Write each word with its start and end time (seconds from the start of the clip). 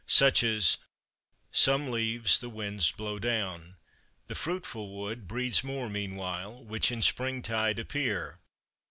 Such 0.07 0.41
as: 0.41 0.77
Some 1.51 1.91
leaves 1.91 2.39
the 2.39 2.49
winds 2.49 2.91
blow 2.91 3.19
down: 3.19 3.77
the 4.25 4.33
fruitful 4.33 4.89
wood 4.89 5.27
Breeds 5.27 5.63
more 5.63 5.91
meanwhile, 5.91 6.63
which 6.63 6.91
in 6.91 7.03
springtide 7.03 7.77
appear. 7.77 8.39